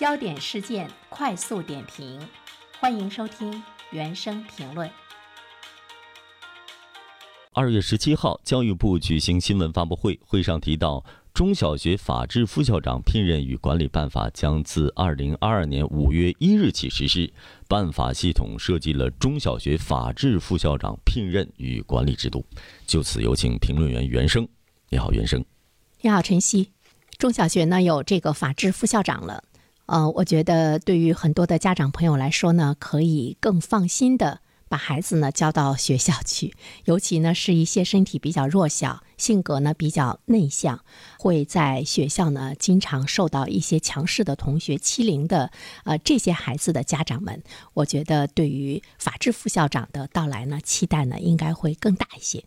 [0.00, 2.18] 焦点事件快速点评，
[2.80, 4.90] 欢迎收听原声评论。
[7.52, 17.30] 二月十七号，教育部举行新闻发布会，会上提到，中小学法制副校长聘任与管理办法将自二零二二年五月一日起实施。
[17.68, 22.42] 办法系统设计了中小学法制副校长聘任与管理制度。
[22.86, 24.48] 就此，有请评论员袁生。
[24.88, 25.44] 你好，袁生。
[26.00, 26.70] 你好，晨曦。
[27.18, 29.44] 中小学呢有这个法制副校长了。
[29.90, 36.54] 呃，我觉得对于很多的家长朋友来说呢，可以更放心的把孩子呢交到学校去，
[36.84, 40.84] 尤其呢是一些身体比较弱小、性格呢比较内向，
[41.18, 45.50] 会在学校呢经常受到一些强势的同学欺凌的，
[45.82, 47.42] 呃，这些孩子的家长们，
[47.74, 52.44] 我觉得对于法制副校长的到来呢，期待呢应该会更大一些。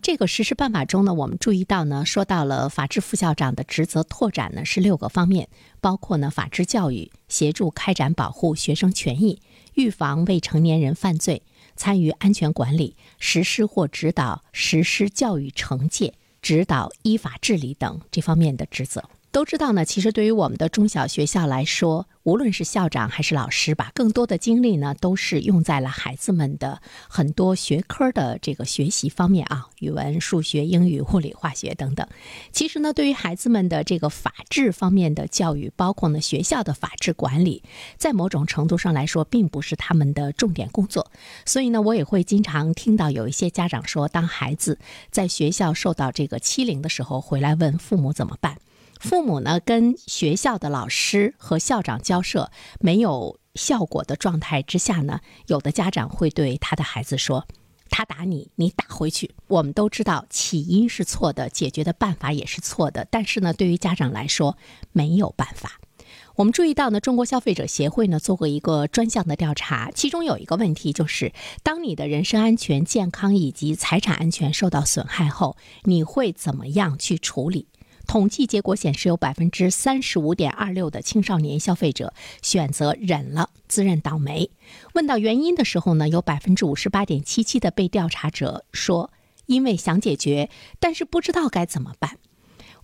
[0.00, 5.48] 这个实施办法中呢，我们注意到呢，说到了法治副校长的职责拓展呢是六个方面，
[5.80, 9.42] 包括呢法治教育、协助开展保护学生权益、
[9.74, 11.42] 预防未成年人犯罪、
[11.74, 19.10] 参与安全管理、实施或指导实施教育惩戒、指导依法治理等这方面的职责。
[19.30, 32.08] 都知道呢，其实对于我们的中小学校来说，无论是校长还是老师吧，更多的精力呢都是用在了孩子们的很多学科的这个学习方面啊，语文、数学、英语、物理、化学等等。
[32.52, 37.62] 其实呢，对于孩子们的这个法治方面的教育，包括呢学校的法治管理，
[37.98, 41.10] 在某种程度上来说，并不是他们的重点工作。
[41.44, 44.78] 所以呢，我也会经常听到有一些家长说，当孩子
[45.10, 48.56] 在学校受到这个欺凌的时候，回来问父母怎么办。
[49.00, 57.46] 父母呢，跟学校的老师和校长交涉没有效果的状态之下呢，有的家长会对他的孩子说
[57.90, 63.06] ：“他打你，你打回去。”我们都知道起因是错的，解决的办法也是错的。
[63.10, 64.58] 但是呢，对于家长来说
[64.92, 65.80] 没有办法。
[66.36, 71.32] 我们注意到呢，中国消费者协会呢做过一个专项的调查，其中有一个问题就是：
[71.64, 77.66] 当你的人身安全、健康以及财产安全受到损害后，你会怎么样去处理？
[78.08, 84.50] 统计结果显示，有百分之三十五点二六的青少年消费者选择忍了，自认倒霉。
[84.94, 89.10] 问到原因的时候呢，有百分之五十八点七七的被调查者说，
[89.44, 90.48] 因为想解决，
[90.80, 92.16] 但是不知道该怎么办。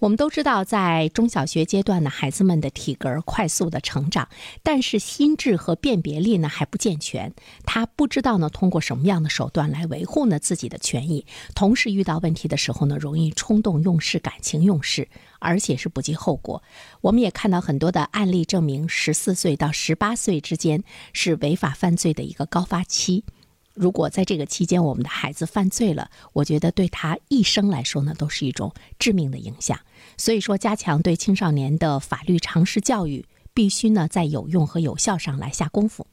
[0.05, 4.29] 我们都知道，在中小学阶段呢，孩子们的体格快速的成长，
[4.63, 7.33] 但是心智和辨别力呢还不健全。
[7.65, 16.63] 他不知道呢通过什么样的手段来维护呢自己的权益，同时遇到问题的时候呢，容易冲动用事、感情用事，而且是不计后果。
[17.01, 20.85] 我们也看到很多的案例证明，十四岁到十八岁之间
[21.15, 23.25] 是违法犯罪的一个高发期。
[23.73, 29.77] 如果在这个期间我们的孩子犯罪了，我觉得对他一生来说呢，都是一种致命的影响。
[30.17, 36.07] 所以说，加强对青少年的法律常识教育，必须呢在有用和有效上来下功夫。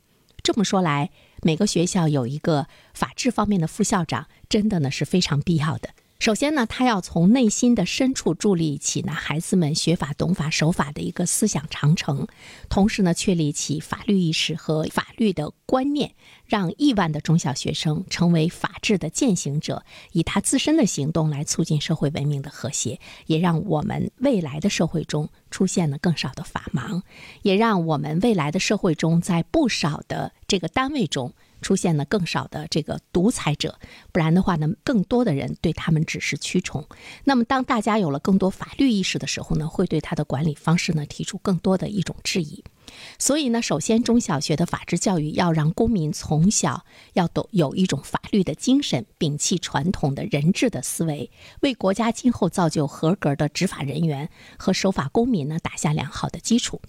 [0.44, 1.12] 这么说来，
[1.44, 5.90] 每个学校有一个法治方面的副校长，真的呢是非常必要的。
[6.21, 12.27] 首先呢，他要从内心的深处筑立起呢孩子们学法、懂法、守法的一个思想长城，
[12.69, 16.13] 同时呢，确立起法律意识和法律的观念，
[16.45, 27.01] 让亿万的中小学生成为法治的践行者，以他自身的行动来促进社会文明的和谐，也让我们未来的社会中出现了更少的法盲，
[27.41, 31.33] 也让我们未来的社会中在不少的这个单位中。
[31.61, 33.79] 出现了更少的这个独裁者，
[34.11, 36.85] 不然的话呢，更多的人对他们只是屈从。
[37.23, 42.63] 那么，当大家有了更多法律意识的时候呢，会对他的管理方式呢提出更多的一种质疑。
[43.17, 56.81] 所以呢，首先中小学的法治教育要让公民从小要懂有一种法律的精神，摒弃传统的人治的思维，为国家今后造就合格的执法人员和守法公民呢打下良好的基础。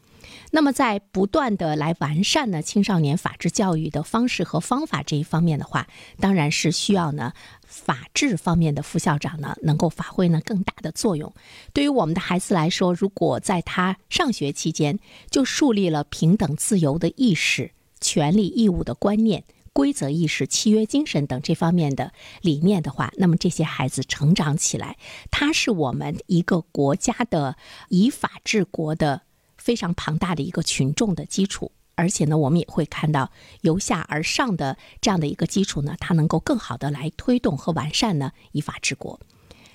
[0.50, 5.87] 那么，在不断的来完善呢青少年法治教育的方式和方法这一方面的话，
[6.20, 7.32] 当然是需要呢
[7.66, 11.32] 法治方面的副校长呢能够发挥呢更大的作用。
[11.72, 14.98] 对于我们的孩子来说，如果在他上学期间
[15.30, 22.12] 就树立了平等自由的意识、权利义务的观念、规则意识、契约精神等这方面的
[22.42, 24.98] 理念的话，那么这些孩子成长起来，
[25.30, 27.57] 他是我们一个国家的
[27.89, 29.22] 以法治国的。
[29.62, 33.30] 非常庞大的一个群众的基础，而且呢，我们也会看到
[33.60, 39.20] 由下而上的这样的一个基础呢，它能够更好的来推动和完善呢依法治国。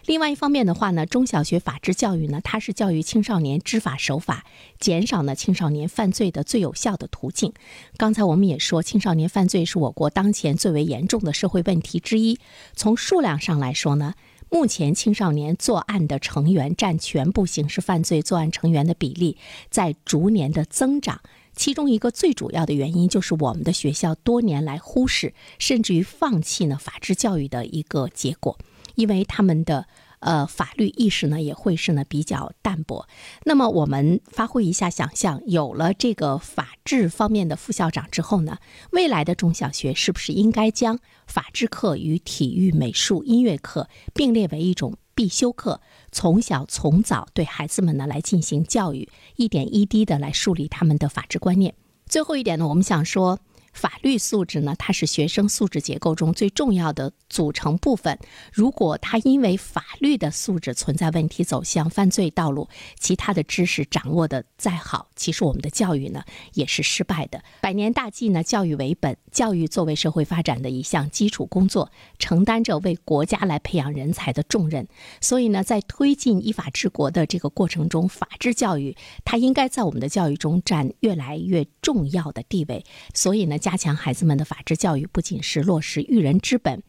[0.05, 4.43] 另外一方面的话呢，中小学法治教育呢，它是教育青少年知法守法、
[4.77, 7.53] 减少呢青少年犯罪的最有效的途径。
[7.95, 12.37] 刚才我们也说，青少年犯罪是我国当前最为严重的社会问题之一。
[12.75, 14.13] 从数量上来说呢。
[14.49, 19.37] 目前青少年作案的成员占全部刑事犯罪作案成员的比例
[19.69, 21.21] 在逐年的增长。
[21.55, 28.57] 其中一个最主要的原因就是我们的学校多年来忽视甚至于放弃呢法治教育的一个结果，
[28.95, 29.87] 因为他们的。
[30.19, 33.07] 呃，法律意识呢也会是呢比较淡薄。
[33.43, 38.57] 那么我们发挥一下想象，有了这个法治方面的副校长之后呢，
[38.91, 45.81] 未来的中小学是不是应该将法治课与体育、美术、音乐课并列为一种必修课，
[46.11, 51.75] 从小从早对孩子们呢来进行教育，一点一滴的来树立他们的法治观念。
[52.07, 53.39] 最后一点呢，我们想说。
[53.77, 58.17] 法律素质呢，它是学生素质结构中最重要的组成部分。
[58.51, 62.67] 如果他因为法律的素质存在问题，走向犯罪道路，
[62.99, 66.23] 其他的知识掌握的再好，其实我们的教育呢
[66.55, 67.43] 也是失败的。
[67.61, 74.87] 百年大计呢，教育为本，教育作为社会发展的一项基础工作，承担着为国家来培养人才的重任。
[75.21, 82.83] 所以呢，在推进依法治国的这个过程中，法治教育它应该在我们的教育中占越来越重要的地位。
[83.13, 83.59] 所以呢。
[83.67, 86.83] 加强孩子们的法治教育，不仅是落实育人之本、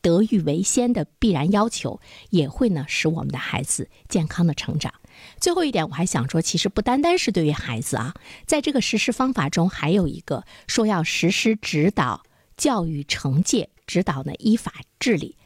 [0.00, 4.94] 德育为先的必然要求，也会呢使我们的孩子健康的成长。
[5.40, 8.14] 最后一点，我还想说，其实不单单是对于孩子啊，
[8.46, 12.22] 在这个实施方法中，还有一个说要实施指导
[12.56, 15.36] 教育惩戒，指导呢依法治理。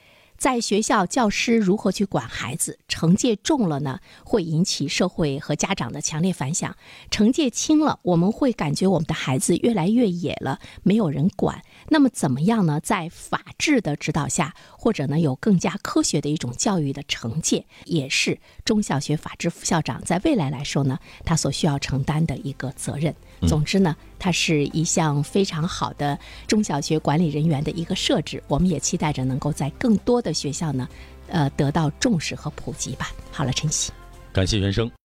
[0.45, 2.79] 在学校，教师如何去管孩子？
[2.87, 6.73] 惩戒重了呢，会引起社会和家长的强烈反响；
[7.11, 11.63] 惩戒轻了，我们会感觉我们的孩子越来越野了，没有人管。
[11.89, 12.79] 那么怎么样呢？
[12.79, 23.15] 在法治的指导下，或者呢有更加科学的一种教育的惩戒，也是中小学法治副校长在未来来说呢，他所需要承担的一个责任。
[23.49, 30.89] 总之呢，它是一项非常好的中小学管理人员的一个设置，我们也期待着能够在更多的学校呢，
[31.27, 33.13] 呃，得到重视和普及吧。
[33.31, 33.93] 好了，晨曦，
[34.33, 34.91] 感谢袁生。